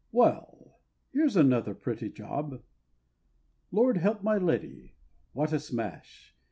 [0.11, 0.79] Well!
[1.11, 2.63] here's another pretty job!
[3.71, 4.95] Lord help my Lady!
[5.33, 6.33] what a smash!